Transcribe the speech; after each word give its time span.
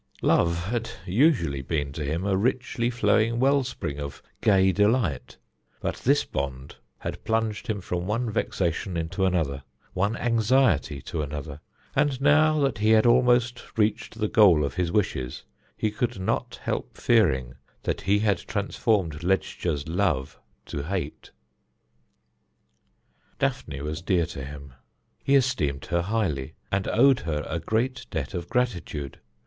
Love 0.23 0.65
had 0.69 0.89
usually 1.05 1.61
been 1.61 1.91
to 1.91 2.03
him 2.03 2.25
a 2.25 2.35
richly 2.35 2.89
flowing 2.89 3.39
well 3.39 3.63
spring 3.63 3.99
of 3.99 4.23
gay 4.41 4.71
delight, 4.71 5.37
but 5.79 5.97
this 5.97 6.25
bond 6.25 6.75
had 6.97 7.23
plunged 7.23 7.67
him 7.67 7.79
from 7.79 8.07
one 8.07 8.27
vexation 8.27 8.97
into 8.97 9.25
another, 9.27 9.61
one 9.93 10.17
anxiety 10.17 11.03
to 11.03 11.21
another, 11.21 11.61
and 11.95 12.19
now 12.19 12.59
that 12.59 12.79
he 12.79 12.89
had 12.89 13.05
almost 13.05 13.77
reached 13.77 14.17
the 14.17 14.27
goal 14.27 14.65
of 14.65 14.73
his 14.73 14.91
wishes, 14.91 15.43
he 15.77 15.91
could 15.91 16.19
not 16.19 16.59
help 16.63 16.97
fearing 16.97 17.53
that 17.83 18.01
he 18.01 18.17
had 18.17 18.39
transformed 18.39 19.21
Ledscha's 19.23 19.87
love 19.87 20.39
to 20.65 20.81
hate. 20.81 21.29
Daphne 23.37 23.81
was 23.81 24.01
dear 24.01 24.25
to 24.25 24.43
him. 24.43 24.73
He 25.23 25.35
esteemed 25.35 25.85
her 25.91 26.01
highly, 26.01 26.55
and 26.71 26.87
owed 26.87 27.19
her 27.19 27.45
a 27.47 27.59
great 27.59 28.07
debt 28.09 28.33
of 28.33 28.49
gratitude. 28.49 29.19